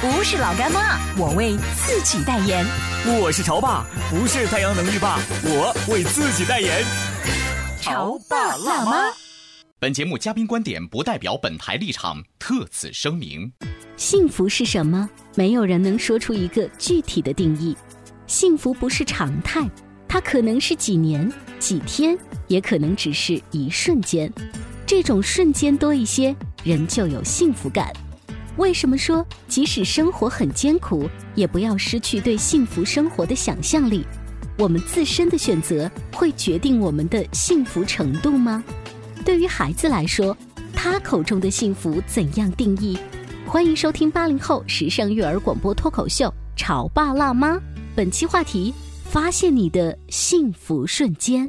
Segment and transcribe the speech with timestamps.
[0.00, 2.64] 不是老干妈，我为自己代言。
[3.20, 6.84] 我是潮爸，不是太阳能浴霸，我为自己代言。
[7.80, 9.12] 潮爸辣妈。
[9.80, 13.50] 本节目嘉宾观点不代表本台立场，特此声明。
[13.96, 15.10] 幸福是什么？
[15.34, 17.76] 没有人能说出一个具体的定义。
[18.28, 19.68] 幸福不是常态，
[20.06, 21.28] 它可能是几年、
[21.58, 24.32] 几天，也可能只是一瞬间。
[24.86, 27.92] 这种瞬间多一些，人就有幸福感。
[28.58, 34.04] 为什么说即使生活很艰苦，也不要失去对幸福生活的想象力？
[34.58, 38.62] 我们自身的选择会决定我们的幸福程度吗？
[39.24, 40.36] 对于孩子来说，
[40.74, 42.98] 他口中的幸福怎样定义？
[43.46, 47.54] 欢迎收听八零后时尚育儿广播脱口秀《潮爸辣妈》。
[47.94, 51.48] 本期话题：发现你的幸福瞬间。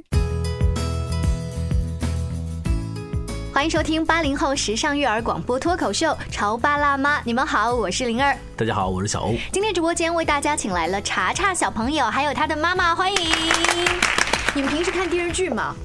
[3.60, 8.34] 欢迎收听八零后时尚育儿广播脱口秀《潮爸辣妈》，你们好，我是灵儿。
[8.56, 9.36] 大家好，我是小欧。
[9.52, 13.20] 今天直播间为大家请来了查查小朋友，还有他的妈妈，欢迎。
[14.56, 15.76] 你们平时看电视剧吗？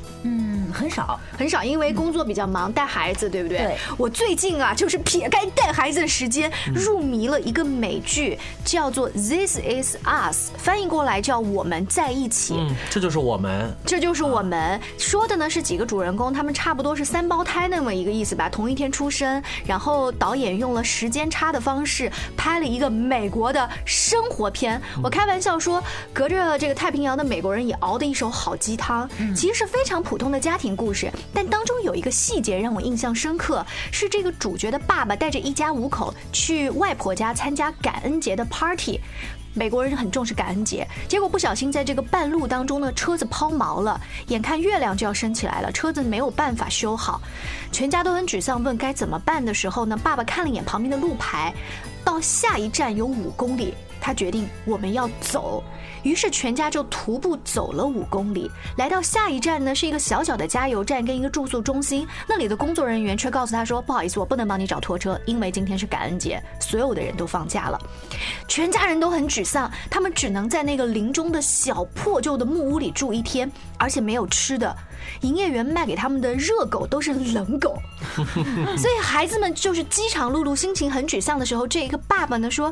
[0.75, 3.59] 很少，很少，因为工作比较忙，带孩子，对不对？
[3.59, 3.77] 对。
[3.97, 12.55] 我最近啊，就是撇开带孩子的时间，入迷了一个美剧，叫做《This Is Us》，翻译过来叫《我们在一起》。
[12.59, 19.41] 嗯，这就是我们，这就是我们说的呢，是几个主人公，他们差不多是三胞胎那么一个意思吧，同一天出生。
[19.65, 24.81] 然后导演用了时间差的方式拍了一个美国的生活片。
[25.03, 25.83] 我开玩笑说，
[26.13, 30.64] 隔着这个太平洋的美国人也熬的一手好鸡汤，嗯其实是非常普通的家庭。
[30.77, 39.01] 故事，但当中有一个细节让我印象深刻，是这个主角的爸爸带着一家五口去外婆家参加感恩节的 party。
[39.57, 47.23] 美国人很重视感恩节，结果不小心在这个半路当中呢，车子抛锚了，眼看月亮就要升起来了，车子没有办法修好，
[47.71, 51.55] 全家都很沮丧，问该怎么办的时候呢，爸爸看了一眼旁边的路牌，
[52.05, 53.75] 到下一站有五公里。
[54.05, 55.65] 他决定我们要走，
[56.03, 67.81] 于是全家就徒步走了五公里，来到下一站呢是一个小小的加油站跟一个住宿中心，那里的工作人员却告诉他说：“不好意思，我不能帮你找拖车，因为今天是感恩节，所有的人都放假了。”
[68.47, 74.77] 全家人都很沮丧，他们只能在那个林中的小破旧的木屋里住一天，而且没有吃的，
[75.23, 77.79] 营业员卖给他们的热狗都是冷狗，
[78.77, 82.71] 所以孩子们就是饥肠辘辘、心情很沮丧的时候，这一个爸爸呢说。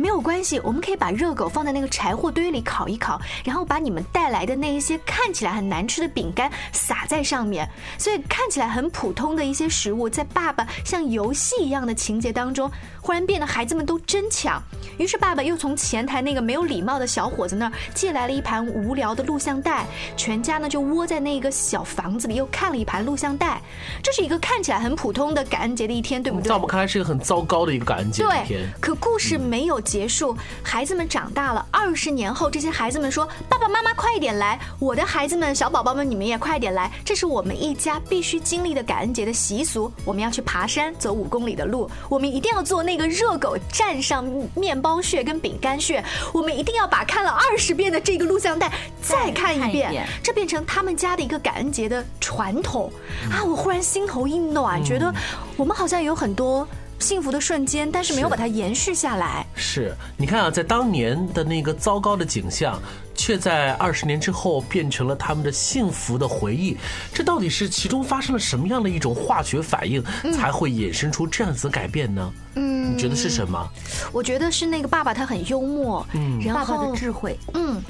[0.00, 7.68] 没有关系，我们可以把热狗放在那个柴火堆里烤一烤，然后把你们带来的那一些看起来很难吃的饼干撒在上面。
[7.98, 12.70] 所以看起来很普通的一些食物，在爸爸像游戏一样的情节当中，
[13.02, 14.62] 忽然变得孩子们都争抢。
[14.96, 19.84] 于是爸爸又从前台那个没有礼貌的小伙子那儿借来了一盘无聊的录像带，
[20.16, 23.60] 全家呢就窝在那个小房子里又看了一盘录像带。
[24.02, 26.48] 这是一个看起来很普通的感恩节的一天，对不对？
[26.48, 28.66] 在我们看来是一个很糟糕的一个感恩节的一天。
[28.80, 29.78] 可故事没有。
[29.90, 31.66] 结束，孩子们长大了。
[31.72, 34.56] 二十年后，这些孩子们说：“爸爸妈妈，快一点来！
[34.78, 36.88] 我的孩子们，小宝宝们，你们也快点来！
[37.04, 39.92] 这是我们一家必须经历的感恩节的习俗。
[40.04, 41.90] 我们要去爬山，走五公里的路。
[42.08, 44.24] 我们一定要做那个热狗蘸上
[44.54, 46.04] 面包屑跟饼干屑。
[46.32, 48.70] 我们一定要把看了二十遍的这个录像带
[49.02, 52.92] 再看一遍，这变成他们家的一个感恩节的传统
[53.28, 53.42] 啊！
[53.42, 55.12] 我忽然心头一暖，觉得
[55.56, 56.64] 我们好像有很多。
[57.00, 59.44] 幸福的瞬间，但是没有把它延续下来。
[59.54, 62.80] 是，你看啊，在当年的那个糟糕的景象，
[63.14, 66.76] 却在二十年之后变成了他们的幸福的回忆。
[67.12, 72.32] 这到底是其中发生了什么样的一种化学反应，才会衍生出这样子的改变呢？
[72.54, 73.68] 嗯，你觉得是什么？
[74.12, 77.82] 我觉得是那个爸爸他很幽默，嗯，爸爸的智慧，嗯。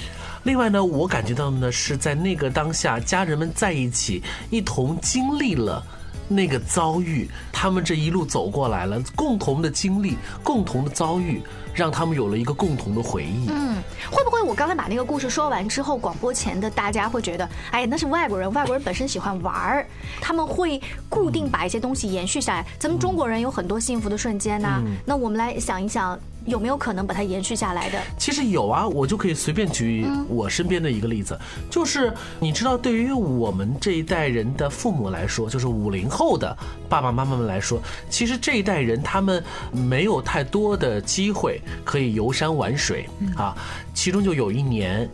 [0.44, 5.84] 另外呢，我感觉到的呢是在那个当下，家人们在一起，一同经历了。
[6.32, 11.42] 那个遭遇，他们这一路走过来了，共同的经历，共同的遭遇，
[11.74, 13.48] 让他们有了一个共同的回忆。
[13.48, 19.86] 嗯，会不会我刚才把那个故事说完之后，广播前的大家会觉得，哎呀，那是外国人，外国人本身喜欢玩儿，
[20.20, 22.64] 他们会固定把一些东西延续下来。
[22.78, 26.16] 咱们中国人有很多幸福的瞬间呐、那我们来想一想，
[26.46, 27.98] 有没有可能把它延续下来的？
[28.19, 31.38] 其实有啊，我就可以随便举我身边的一个例子，
[31.70, 36.56] 就是你知道，对于我们这一代人的父母来说，就是五零后的
[36.88, 43.54] 爸爸妈妈们来说，其实这一代人他们没有太多的机会可以游山玩水啊。
[43.92, 45.08] 其中就有一年，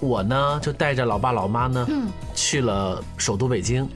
[0.00, 1.86] 我呢就带着老爸老妈呢
[2.34, 3.86] 去了首都北京。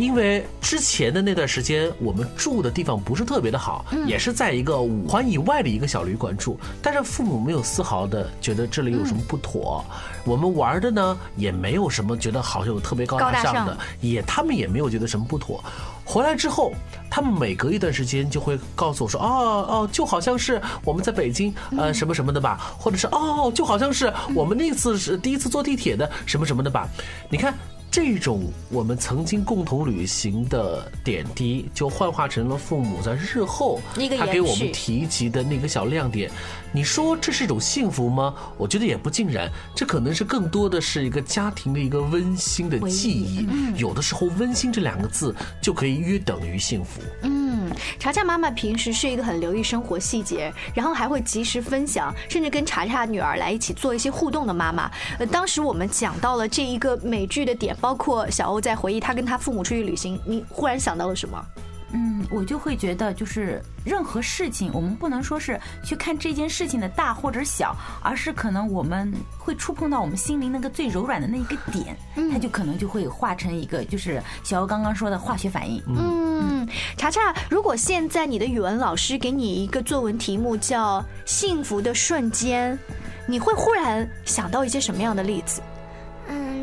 [0.00, 9.84] 因为之前的那段时间，我们住的地方不是特别的好，也是在一个五环以外的一个小旅馆住，但是父母没有丝毫的觉得这里有什么不妥，
[10.24, 15.62] 我们玩的呢也没有什么觉得好像有特别高高大上大上的，也他们也没有觉得什么不妥。
[16.02, 16.72] 回来之后，
[17.10, 26.88] 他们每隔一段时间就会告诉我说：“哦哦，就好像是我们在北京呃什么什么的吧，或者是哦，就好像是我们那次是第一次坐地铁的什么什么的吧。”
[27.28, 27.52] 你看。
[27.90, 33.80] 这种我们曾经共同旅行的点滴，就幻化成了父母在日后
[34.16, 36.30] 他给我们提及的那个小亮点。
[36.72, 38.32] 你说这是一种幸福吗？
[38.56, 43.44] 我觉得也不尽然，这可能是更多的是一个家庭的一个温馨的记忆。
[43.76, 47.00] 有的时候，温馨这两个字就可以约等于幸福。
[47.22, 54.88] 嗯，查查妈妈平时是一个很留意生活细节，然后还会及时分享，甚至跟查查女儿来一起做一些互动的妈妈。
[55.18, 61.44] 呃，当时我们讲到了这一个美剧的点，包括小欧在回忆他跟他父母出去旅行，你忽然想到了什么？
[61.92, 71.96] 嗯，我就会觉得，就是任何事情，我们不能说是去看这件事情的大或者小，而是可能我们会触碰到我们心灵那个最柔软的那一个点，
[72.30, 75.82] 它就可能就会化成一个，就是小欧刚刚说的化学反应。
[75.88, 76.64] 嗯，
[76.96, 82.78] 查查，如果现在你的语文老师给你一个作文题目叫“幸福的瞬间”，
[83.26, 85.60] 你会忽然想到一些什么样的例子？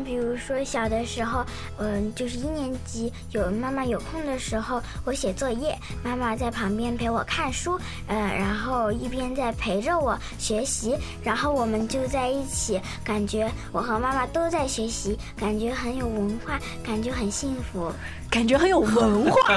[0.08, 1.44] 比如说小的时候，
[1.76, 17.92] 嗯，就是一年级有妈妈有空的时候，我写作业，妈妈在旁边陪我看书，呃，然后一边在陪着我学习，然后我们就在一起，感觉我和妈妈都在学习，感觉很有文化，感觉很幸福。
[18.30, 19.56] 感觉很有文化，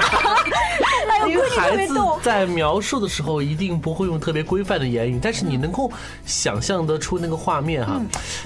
[1.56, 1.94] 孩子。
[2.22, 5.90] 在描述的时候一定不会用特别规范的言语，但是你能够
[6.24, 8.00] 想象得出那个画面哈，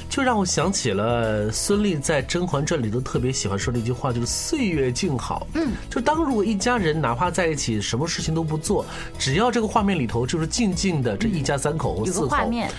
[0.08, 5.46] 就让我想起了孙俪在《甄嬛传》里头特别喜欢说的一句话，就是“岁月静好”。
[5.54, 8.84] 嗯，就当如果一家人哪怕在一起，什么事情都不做，
[9.18, 12.70] 只要这个画面里头就是静静的这一家三口或有四画面，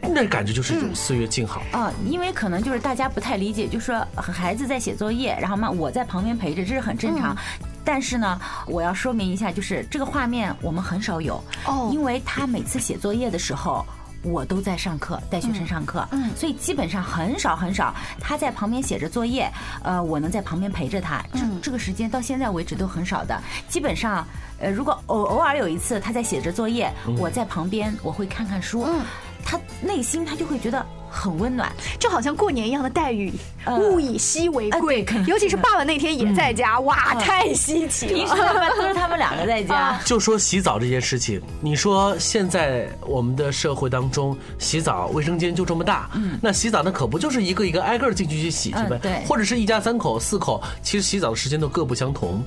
[0.00, 1.62] 那感觉就是一种岁月静好。
[1.72, 7.36] 啊，因为可能就是大家不太理解，就是说孩子在写作业，然后嘛我在旁边陪着，这是很正常。
[7.84, 13.84] 但是呢，我要说明一下，就是这个画面我们很少有，哦因为他每次写作业的时候。
[14.26, 19.52] 我都在上课，带学生上课，嗯，所以基本上很少很少，他在旁边写着作业，
[19.82, 23.38] 呃，我能在旁边陪着他，这这个时间到现在为止都很少的，
[23.68, 24.26] 基本上，
[24.58, 29.02] 呃，如果偶偶尔有一次他在写着作业，我在旁边我会看看书，嗯
[29.44, 31.70] 他内心他就会觉得很温暖，
[32.00, 33.32] 就好像过年一样的待遇，
[33.64, 38.52] 呃物以稀为贵尤其是爸爸那天也在家，哇，太稀奇了平时了。
[38.52, 40.00] 他们都是他们两个在家。
[40.04, 48.96] 就说洗澡这件事情，你说现在我们的社会当中，洗澡卫生间就这么大，嗯，那洗澡那可不就是一个一个挨个进去去洗去呗？
[48.96, 52.42] 嗯对或者是一家三口、四口，其实洗澡的时间都各不相同，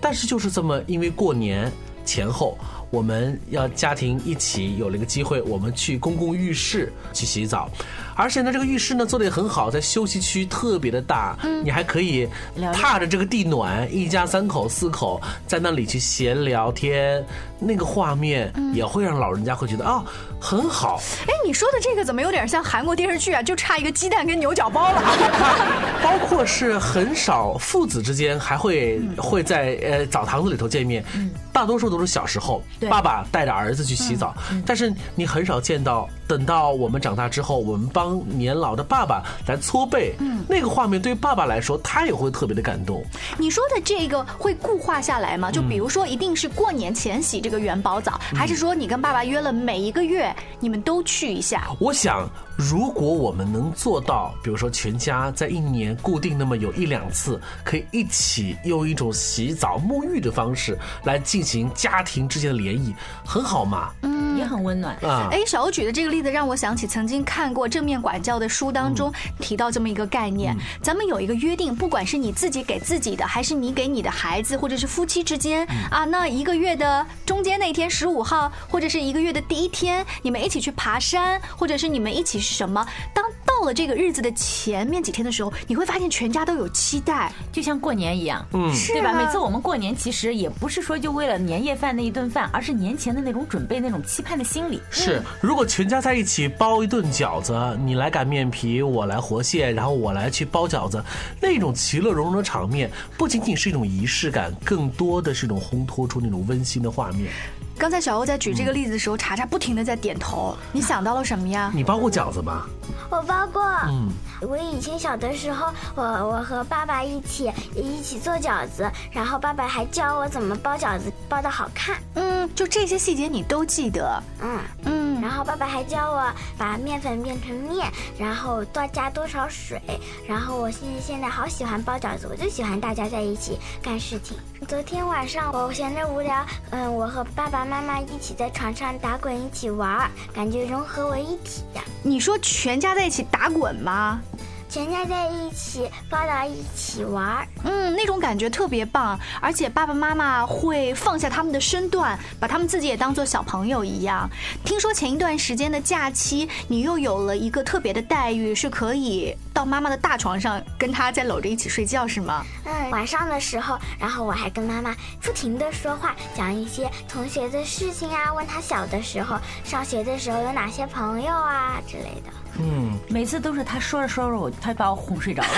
[0.00, 1.72] 但是就是这么，因为过年
[2.04, 2.56] 前后。
[2.90, 7.68] 我们要家庭一起有了一个机会，我们去公共浴室去洗澡，
[8.14, 12.28] 而且呢，这个浴室呢做的也很好，在休息区特别的大，你还可以
[12.72, 17.24] 踏着这个地暖，一家三口四口在那里去闲聊天，
[17.58, 20.04] 那个画面也会让老人家会觉得啊、
[20.46, 21.02] 很好。
[21.26, 23.42] 哎，你说的这个怎么有点像韩国电视剧啊？
[23.42, 25.02] 就差一个鸡蛋跟牛角包了。
[26.00, 31.04] 包括是很少父子之间还会、会在呃澡堂子里头见面，
[31.52, 34.32] 大多数都是小时候，爸爸带着儿子去洗澡，
[34.64, 43.04] 但是你很少见到，等到我们长大之后，我们帮年老的爸爸来搓背，嗯那个画面对于爸爸来说，他也会特别的感动。
[43.38, 45.50] 你说的这个会固化下来吗？
[45.50, 51.68] 就比如说，一定是过年前洗这个元宝澡，还是说你跟爸爸约了每一个月你们都去一下？
[51.78, 62.94] 我想如果我们能做到，比如说全家在一年固定那么有一两次，可以一起用一种洗澡、沐浴的方式来进行家庭之间的联谊，
[63.24, 63.90] 很好嘛？
[64.02, 64.94] 嗯也很温暖。
[64.96, 69.10] 啊，哎，小欧举的这个例子让我想起曾经看过正面管教的书当中
[69.40, 82.86] 提到这么一个概念，咱们有一个约定，不管是你自己给自己的，还是你给你的孩子，或者是夫妻之间啊，那一个月的中间那天十五号，或者是一个月的第一天，你们一起去爬山，或者是你们一起是什么？
[83.12, 89.10] 当到了这个日子的前面几天的时候，你会发现全家都有期待，就像过年一样，嗯，对吧？
[89.10, 94.80] 啊每次我们过年其实也不是说就为了年夜饭那一顿饭，而是年前的那种准备、那种期盼的心理。
[94.90, 101.02] 是，如果全家在一起包一顿饺子，你来擀面皮，我来和馅，然后我来去包饺子，
[101.40, 107.30] 那种其乐融融的场面，不仅仅是一种仪式感，更多的是一种烘托出那种温馨的画面。
[107.78, 110.56] 刚才小欧在举这个例子的时候，查查不停的在点头。
[110.72, 111.70] 你想到了什么呀？
[111.74, 112.66] 你包过饺子吗？
[113.10, 113.62] 我包过。
[113.86, 121.96] 嗯，我以前小的时候，我我和爸爸一起一起做饺子，然后爸爸还教我怎么包饺子，包的好看。
[122.14, 124.22] 嗯，就这些细节你都记得。
[124.40, 124.58] 嗯。
[124.84, 129.80] 嗯，然后爸爸还教我把面粉变成面，然后多加多少水。
[130.26, 134.36] 然后我现在现在好喜欢包饺子，我就喜欢大家在一起干事情。
[134.66, 144.20] 昨天晚上我闲着无聊，嗯，我和爸爸妈妈一起在床上打滚，一起玩，感觉融合为一体呀、你说全家在一起打滚吗？
[144.68, 147.46] 全家在一起抱到一起玩。
[147.64, 154.28] 嗯，那种感觉特别棒，而且爸爸妈妈会放下他们的身段，把他们自己也当做小朋友一样。
[154.64, 162.44] 听说前一段时间的假期，你又有了一个特别的待遇，是可以到妈妈的大床上跟她在搂着一起睡觉，是吗？
[162.66, 172.30] 嗯，晚上的时候，然后我还跟妈妈不停的说话，讲一些同学的事情啊，问她小的时候、上学的时候有哪些朋友啊之类的。
[172.58, 175.48] 嗯，每次都是他说着说着我，他把我哄睡着了。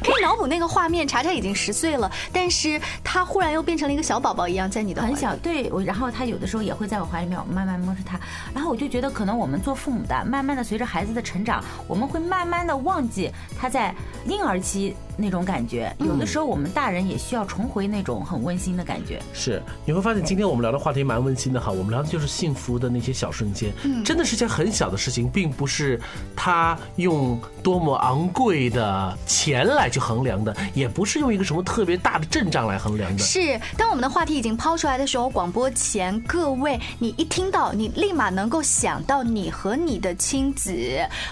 [0.00, 8.18] 可以脑补那个画面，查查已经十岁了，但是她忽然又变成了一个小宝宝一样，在你的怀里很小，对我，然后他有的时候也会在我怀里面，我慢慢摸着他，
[8.54, 13.94] 然后我就觉得，可能我们做父母的，慢慢的随着孩子的成长，我们会慢慢的忘记他在
[14.26, 19.20] 婴儿期那种感觉，有的时候我们大人也需要重回那种很温馨的感觉。
[19.32, 23.72] 是，你会发现今天我们聊的话题蛮温馨的哈，我们聊的就是幸福的那些小瞬间，
[24.04, 26.00] 真的是件很小的事情，并不是
[26.34, 33.18] 他用多么昂贵的钱来去衡量的，也不是用一个什么特别大的阵仗来衡量的。
[33.22, 40.74] 是，当我们的话题已经抛出来的时候，广播前各位，你一听到，你立马能够想到你和你的亲子，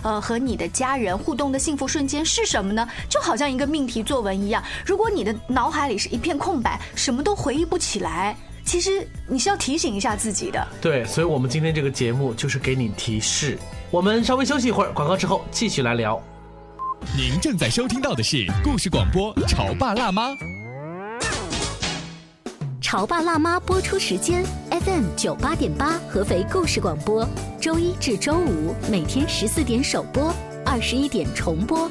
[0.03, 2.89] 呃，和你的家人互动的幸福瞬间是什么呢？
[3.09, 10.65] 就好像一个命题作文一样，如果你的脑海里是一片空白，什么都回忆不起来，其实你是要提醒一下自己的。
[10.81, 13.59] 对，所以我们今天这个节目就是给你提示。
[13.91, 16.23] 我们稍微休息一会儿，广告之后继续来聊。
[17.17, 20.31] 您正在收听到的是故事广播《潮爸辣妈》。
[22.81, 27.29] 《潮爸辣妈》播出时间：FM 九八点八，合肥故事广播，
[27.61, 30.33] 周一至周五每天十四点首播，
[30.65, 31.91] 二十一点重播。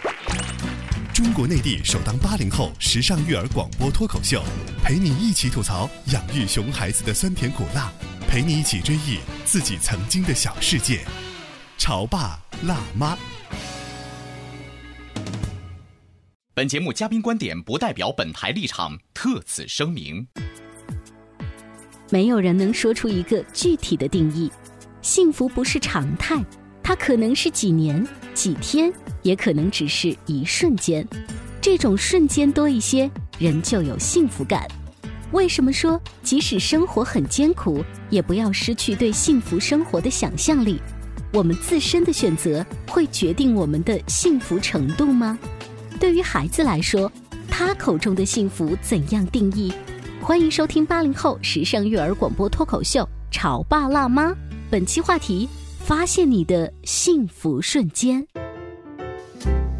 [1.23, 4.43] 中国内地首档八零后时尚育儿广播脱口秀，
[4.83, 7.93] 陪你一起吐槽养育熊孩子的酸甜苦辣，
[8.27, 11.05] 陪你一起追忆自己曾经的小世界。
[11.77, 13.15] 潮爸辣妈。
[16.55, 20.25] 本节目嘉宾观点不代表本台立场，特此声明。
[22.09, 24.51] 没有人能说出一个具体的定义。
[25.03, 26.43] 幸福不是常态，
[26.81, 31.07] 它可能是几年、几天，也可能只是一瞬间。
[31.61, 34.67] 这种瞬间多一些，人就有幸福感。
[35.31, 40.81] 为什么说即使生活很艰苦，也不要失去对幸福生活的想象力？
[41.31, 45.39] 我们自身的选择会决定我们的幸福程度吗？
[45.99, 47.09] 对于孩子来说，
[47.47, 49.71] 他口中的幸福怎样定义？
[50.19, 53.01] 欢迎收听八零后时尚育儿广播脱口秀
[53.31, 54.31] 《潮爸辣妈》，
[54.69, 55.47] 本期话题：
[55.79, 58.27] 发现你的幸福瞬间。
[59.45, 59.70] you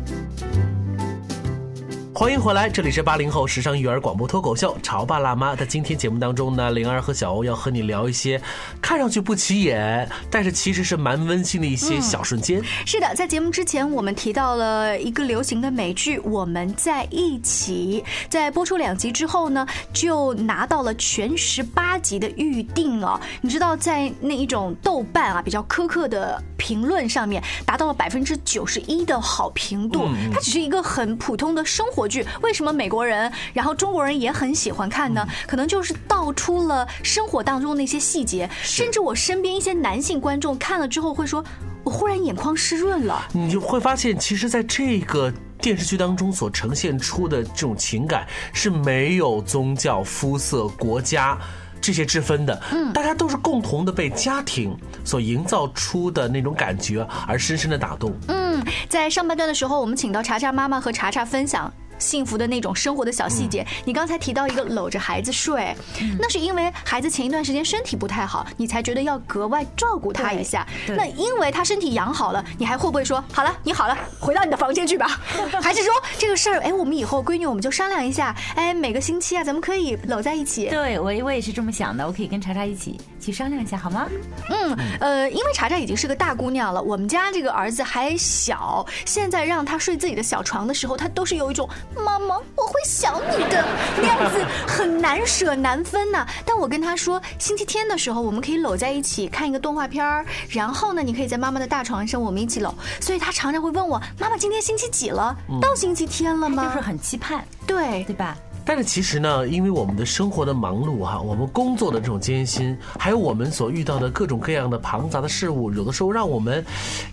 [2.22, 5.54] 欢迎回来，这里是八零后时尚育儿广播脱口秀《潮爸辣妈》。
[5.58, 8.40] 在今天节目当中呢，灵儿和小欧要和你聊一些
[8.80, 12.64] 看上去不起眼，但是其实是蛮温馨的一些小瞬间。
[12.86, 23.20] 是的，在节目之前我们提到了一个流行的美剧《我们在一起》，在播出两集之后呢，就拿到了全十八集的预定哦。
[23.42, 30.08] 你知道，在那一种豆瓣啊比较苛刻的评论上面，达到了百分之九十一的好评度。
[30.32, 35.26] 它只是一个很普通的生活剧，为什么美国人，然后中国人也很喜欢看呢？
[35.48, 41.44] 可能就是道出了生活当中那些细节，甚至我身边一些男性观众看了之后会说，
[41.86, 43.28] 我忽然眼眶湿润了。
[43.32, 51.38] 你就会发现，其实在这个电视剧当中所呈现出的这种情感是没有宗教、肤色、国家。
[51.84, 58.14] 这些之分的，嗯，大家都是共同的被家庭所营造出的那种感觉而深深的打动。
[58.28, 61.74] 嗯，在上半段的时候，我们请到查查妈妈和查查分享。
[62.02, 65.74] 幸福的那种生活的小细节，你刚才提到一个搂着孩子睡，
[66.20, 70.68] 那是因为孩子前一段时间身体不太好，你才觉得要格外照顾他一下。
[70.88, 75.08] 那因为他身体养好了，你还会不会说好了，你好了，回到你的房间去吧？
[75.62, 80.68] 还是说这个事儿，哎，我们以后闺女我们就商量一下，哎，每个星期啊，咱们可以搂在一起。
[80.70, 84.08] 对我我也是这么想的，我可以跟查查一起去商量一下，好吗？
[84.50, 91.70] 嗯，呃，因为查查已经是个大姑娘了，我们家这个儿子还小，现在让他睡自己的小床的时候，他都是有一种。
[91.96, 93.66] 妈妈，我会想你的，
[94.02, 96.26] 那样子很难舍难分呐。
[96.46, 102.74] 但我跟他说，星期天的时候我们可以搂在一起看一个动画片儿，然后呢，你可以在妈妈的大床上，我们一起搂。
[103.00, 105.36] 所以他常常会问我，妈妈今天星期几了？
[105.62, 106.64] 到星期天了吗？
[106.66, 108.38] 就是很期盼，对对吧？
[108.64, 116.64] 但是其实呢，因为我们的生活的忙碌哈，我们工作的这种艰辛，还有我们所遇到的各种各样的庞杂的事物，有的时候让我们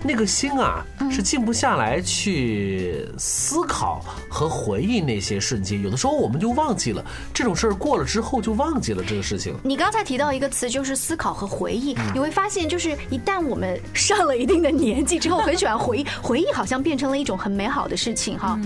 [0.04, 5.80] 那个心啊是静不下来去思考和回忆那些瞬间。
[5.82, 9.54] 有的时候我们就忘记了这种事儿过了之后就忘记了这个事情。
[9.64, 18.58] 你刚才提到一个词就是思考和回忆，你会发现就是一旦我们上了一定的年纪之后，很喜欢回忆， 回忆好像变成了一种很美好的事情哈。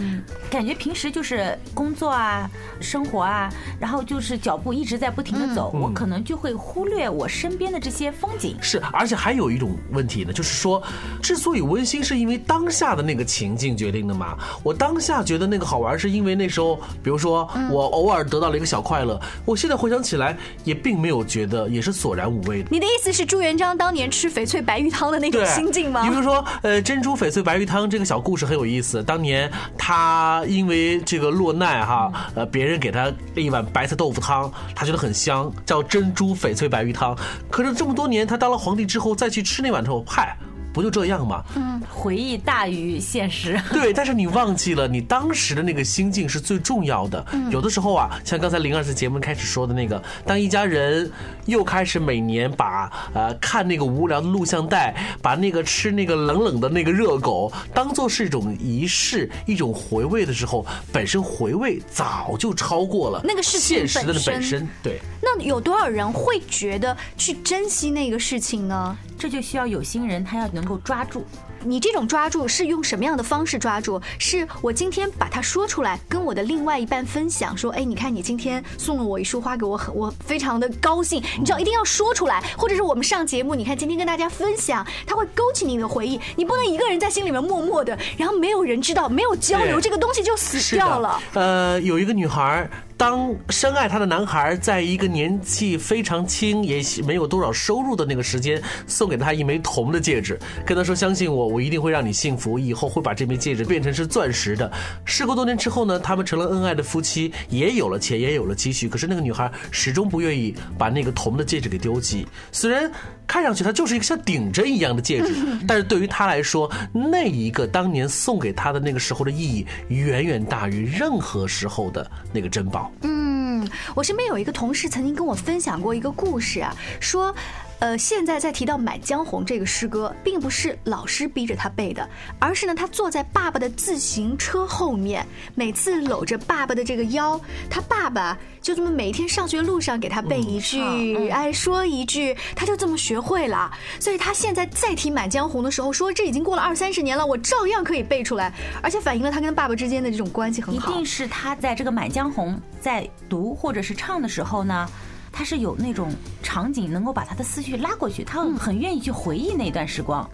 [0.50, 2.50] 感觉平时就是工作啊。
[2.80, 8.56] 生活啊，然后就是脚步一直在不停的走，我可能就会忽略我身边的这些风景。
[8.60, 10.82] 是，而且还有一种问题呢，就是说，
[11.22, 14.36] 之所以温馨，是因为当下的那个情境决定的嘛。
[14.62, 19.20] 我当下觉得那个好玩，是因为那时候，比如说我偶尔得到了一个小快乐。
[19.44, 22.68] 我现在回想起来，也并没有觉得，也是索然无味的。
[22.70, 26.02] 你的意思是朱元璋当年吃翡翠白玉汤的那种心境吗？
[26.04, 29.02] 你比如说，呃，珍珠翡翠白玉汤这个小故事很有意思。
[29.02, 32.72] 当年他因为这个落难哈，呃，别别。
[32.72, 37.16] 人给他一碗白菜豆腐汤，他觉得很香，叫珍珠翡翠白玉汤。
[37.50, 40.36] 可是这么多年，他当了皇帝之后再去吃那碗之后，嗨。
[40.72, 41.42] 不就这样吗？
[41.54, 43.60] 嗯，回忆大于现实。
[43.72, 47.24] 对，但是你忘记了，你当时的那个心境是最重要的。
[47.50, 51.10] 有的时候啊，像刚才零二在节目开始说的那个，当一家人
[51.46, 64.68] 又开始每年把呃看那个无聊的录像带，把那个吃那个冷冷的那个热狗当做是一种仪式、一种回味的时候，本身回味早就超过了那个是现实的本身。
[64.82, 65.00] 对。
[65.20, 68.96] 那有多少人会觉得去珍惜那个事情呢？
[69.22, 71.24] 这就需要有心人，他要能够抓住。
[71.64, 74.02] 你这种抓住是用什么样的方式抓住？
[74.18, 81.22] 是我今天把它说出来，跟我的另外一半分享，说，哎，你看你今天送了我一束花给我，很我非常的高兴。
[81.38, 86.20] 你知道一定要说出来，或者是我们上节目，你看今天跟大家分享，它会勾起你的回忆。
[86.34, 91.22] 你不能一个人在心里面默默的，然后没有人知道，没有交流，这个东西就死掉了。
[91.34, 92.68] 呃，有一个女孩。
[93.02, 104.70] 当深爱她的男孩在一个年纪非常轻也没有多少收入的那个时间，送给她一枚铜的戒指，跟她说：“相信我，我一定会让你幸福，以后会把这枚戒指变成是钻石的。”
[105.04, 108.88] 事过多年之后呢，他们成了恩爱的夫妻，也有了钱，也有了积蓄。
[108.88, 112.24] 可是那个女孩始终不愿意把那个铜的戒指给丢弃。
[112.52, 112.88] 虽然
[113.26, 115.34] 看上去它就是一个像顶针一样的戒指，
[115.66, 122.91] 但是对于她来说，那一个当年送给她的那个时候的意义，远远大于任何时候的那个珍宝。
[123.00, 127.34] 嗯，我身边有一个同事曾经跟我分享过一个故事啊，说。
[127.82, 143.68] 呃，现在在提到《满江红》这个诗歌，并不是老师逼着他背的，而是呢，他坐在爸爸的自行车后面，每次搂着爸爸的这个腰，他爸爸就这么每天上学路上给他背一句，哎，说一句，他就这么学会了。
[143.98, 150.88] 所以他现在再提《满江红》的时候，说这已经过了二三十年了，我照样可以背出来，而且反映了他跟爸爸之间的这种关系很好。
[150.88, 154.88] 一定是他在这个《满江红》在读或者是唱的时候呢。
[155.32, 160.28] 他是有那种场景能够把他的思绪拉过去，他很愿意去回忆那段时光。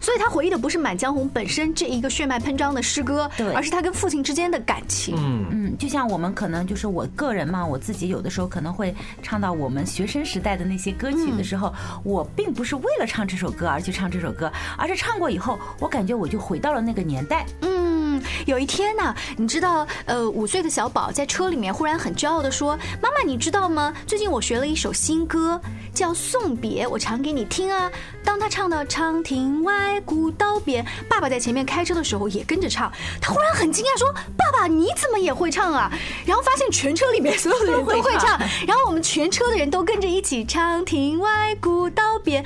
[0.00, 5.14] 所以他回忆的不是《满江红》本身这一个血脉喷张的诗歌，对而是他跟父亲之间的感情。
[5.16, 17.46] 嗯，嗯，就像我们可能就是我个人嘛，我自己有的时候可能会唱到我们学生时代的那些歌曲的时候，我并不是为了唱这首歌而去唱这首歌，而是唱过以后，我感觉我就回到了那个年代。
[17.62, 17.93] 嗯，
[18.46, 23.94] 有一天呢，你知道，呃，五岁的小宝在车里面忽然很骄傲的说：“妈妈，你知道吗？
[24.06, 25.60] 最近我学了一首新歌，
[25.92, 27.90] 叫《送别》，我唱给你听啊。”
[28.24, 32.90] 当他唱到“长亭外，古道边”，爸爸在前面开车的时候也跟着唱。
[33.20, 35.90] 他忽然很惊讶说：“爸爸，你怎么也会唱啊？”
[36.26, 42.44] 然后发现全车里面所有的人都会唱，然后我们全车的人都跟着一起“长亭外，古道边”。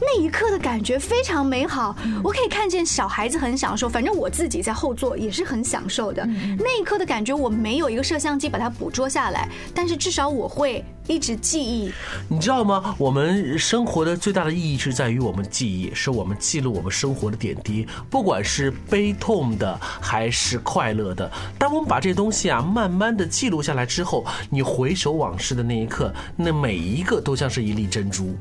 [0.00, 6.26] 那一刻的感觉非常美好，我可以看见小孩子很享受，反正我自己在后座也是很享受的。
[6.58, 11.92] 那一刻的感觉，我没有一个摄像机把它捕捉下来，但是至少我会一直记忆。
[12.28, 12.94] 你知道吗？
[12.98, 21.30] 我们生活的最大的意义是在于我们记忆，是我们记录我们生活的点滴，不管是悲痛的还是快乐的。
[21.58, 28.34] 当我们把这些东西啊慢慢的记录下来之后，你回首往事的那一刻，那每一个都像是一粒珍珠，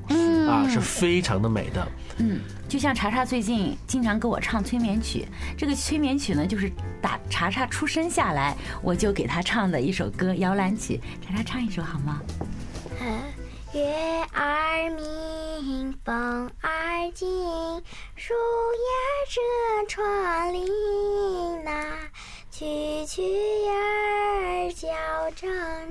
[0.50, 1.88] 啊，是非常的美的。
[2.18, 11.00] 嗯，就像查查最近经常给我唱催眠曲，这个催眠曲呢，就是打查查出生下来，我就给他唱的一首歌摇篮曲。
[11.26, 12.22] 查查唱一首好吗？
[13.72, 13.84] 月
[14.34, 17.30] 儿明，风儿静，
[18.16, 18.34] 树
[18.74, 18.90] 叶
[19.30, 20.04] 遮窗
[20.52, 21.72] 棂呐，
[22.52, 23.22] 蛐蛐
[23.70, 24.88] 儿叫
[25.38, 25.48] 铮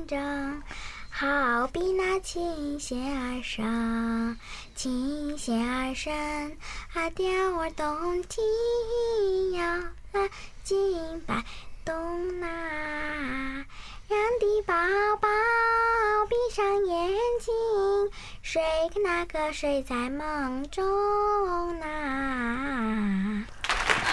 [0.08, 0.18] 铮，
[1.20, 4.36] 好比那琴弦儿声，
[4.76, 6.14] 琴弦儿声
[6.94, 7.26] 啊，调
[7.58, 9.60] 儿动听，摇
[10.12, 10.30] 篮
[10.62, 11.44] 金摆
[11.84, 12.46] 动呐。
[14.06, 14.74] 让的宝
[15.20, 15.28] 宝
[16.28, 17.52] 闭上眼睛，
[18.40, 18.62] 睡
[18.94, 23.44] 个那个睡在梦中呐。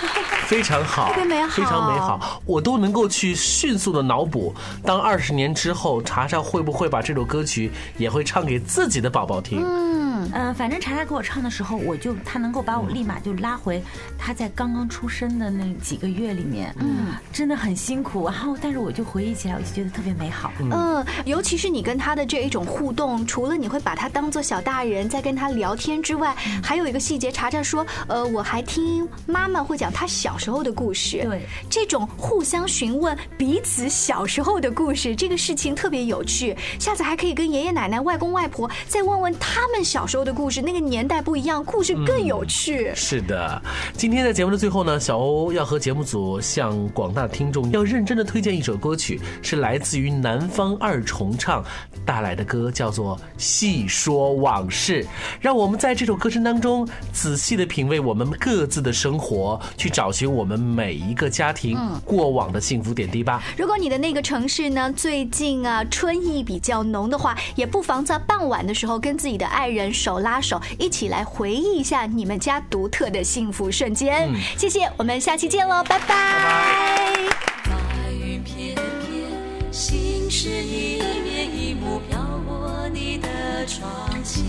[0.48, 1.50] 非常好，特别美好。
[1.50, 9.64] 非常美好，我都能够去迅速的脑补，当二十年之后，查查会不会把这首歌曲也会唱给自己的宝宝听？
[9.66, 13.82] 嗯，呃，反正查查给我唱的时候，我就他能够把我立马就拉回
[14.18, 18.26] 他在刚刚出生的那几个月里面，嗯，真的很辛苦。
[18.26, 20.52] 然后，但是我就回忆起来，我就觉得特别美好。
[20.60, 31.22] 嗯，尤其是你跟他的这一种互动，除了你会把他当做小大人在跟他聊天之外，还有一个细节，查查说，呃，我还听妈妈会讲他小时候的故事。
[31.24, 36.56] 对，这种互相询问彼此小时候的故事，这个事情特别有趣。
[36.80, 42.92] 下次还可以跟爷爷奶奶、外公外婆再问问他们小时候的故事，那个年代不一样，故事更有趣。
[42.96, 43.62] 是的，
[43.94, 51.64] 今天在节目的最后呢，小欧要和节目组向广大听众要认真的推荐一首歌曲，是来自于南方二重唱
[52.06, 55.04] 带来的歌，叫做《细说往事》。
[55.42, 63.42] 让我们在这首歌声当中仔细的品味我们各自的生活，去找寻我们每一个家庭过往的幸福点滴吧。
[63.58, 74.30] 如果你的那个城市呢，最近啊春意比较浓的话，也不妨在傍晚的时候跟自己的爱人手拉手，一起来回忆一下你们家独特的幸福瞬间。
[74.56, 77.16] 谢谢，我们下期见喽，拜拜。
[77.64, 77.72] 白
[78.12, 83.90] 云片片，心事一面一幕飘过你的窗
[84.24, 84.44] 前。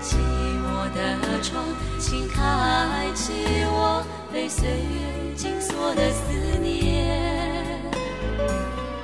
[0.00, 0.14] 寂
[0.62, 1.64] 寞的窗，
[1.98, 3.32] 请开启
[3.64, 7.82] 我被岁月紧锁的思念。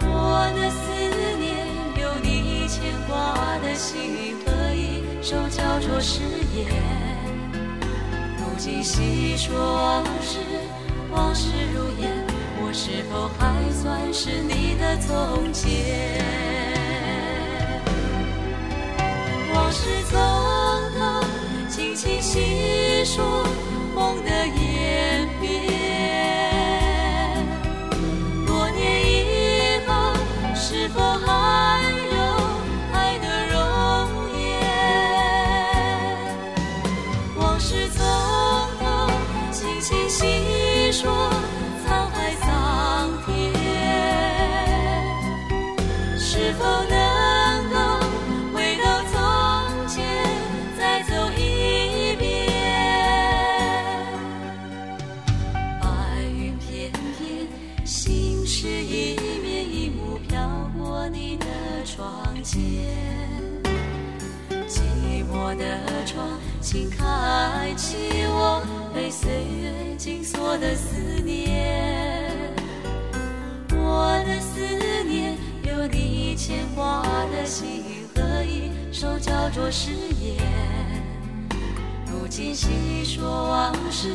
[0.02, 0.70] 我的
[3.74, 6.20] 挂的心和一首叫做誓
[6.54, 6.64] 言。
[8.38, 10.38] 如今细说往事，
[11.10, 12.08] 往事如烟，
[12.62, 16.22] 我是否还算是你的从前？
[19.52, 20.20] 往事从
[20.96, 21.26] 头，
[21.68, 23.44] 轻轻细说
[23.92, 24.30] 梦的
[66.04, 68.62] 窗，请开启我
[68.94, 72.30] 被岁月紧锁的思念。
[73.70, 74.60] 我的思
[75.04, 80.42] 念，有有你牵挂的心和一首叫做誓言。
[82.06, 84.14] 如今细说往事，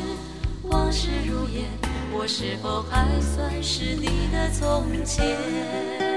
[0.64, 1.64] 往事如烟，
[2.12, 6.09] 我是否还算是你的从前？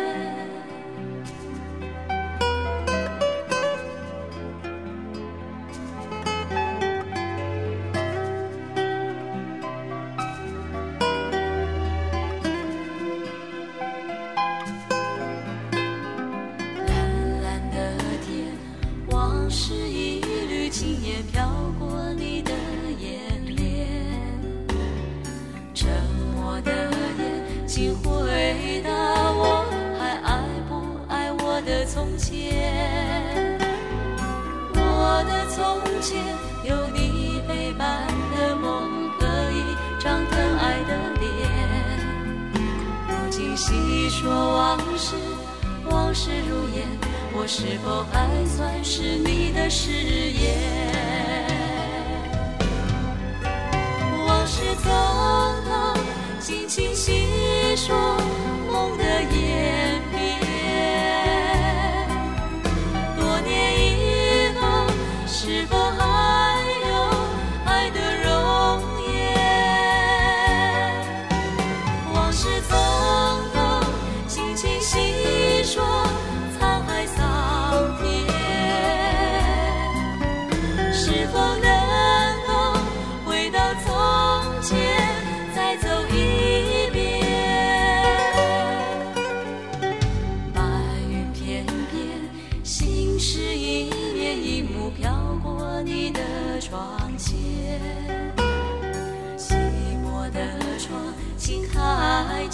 [44.24, 45.18] 说往事，
[45.92, 46.88] 往事如烟，
[47.36, 50.48] 我是否还算是你的誓言？
[54.26, 54.88] 往事匆
[55.68, 56.00] 匆，
[56.40, 57.28] 轻轻细
[57.76, 58.16] 说
[58.72, 59.93] 梦的眼